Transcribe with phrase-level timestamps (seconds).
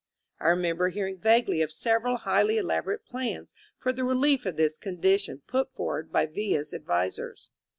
[0.39, 5.43] I remember hearing vaguely of several highly elaborate plans for the relief of this condition
[5.45, 7.49] put forward by Villa's advisers.